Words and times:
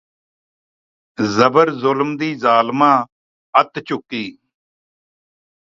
ਜ਼ਬਰ 1.17 1.69
ਜੁਲਮ 1.73 2.15
ਦੀ 2.17 2.33
ਜਾਲਮਾ 2.35 2.91
ਅੱਤ 3.53 3.79
ਚੁੱਕੀ 3.79 4.23